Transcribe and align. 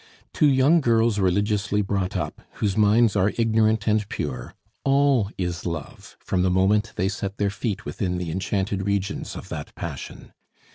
To 0.33 0.47
young 0.47 0.81
girls 0.81 1.19
religiously 1.19 1.83
brought 1.83 2.17
up, 2.17 2.41
whose 2.53 2.75
minds 2.75 3.15
are 3.15 3.33
ignorant 3.37 3.85
and 3.87 4.09
pure, 4.09 4.55
all 4.83 5.29
is 5.37 5.63
love 5.63 6.17
from 6.19 6.41
the 6.41 6.49
moment 6.49 6.93
they 6.95 7.07
set 7.07 7.37
their 7.37 7.51
feet 7.51 7.85
within 7.85 8.17
the 8.17 8.31
enchanted 8.31 8.87
regions 8.87 9.35
of 9.35 9.49
that 9.49 9.75
passion. 9.75 10.33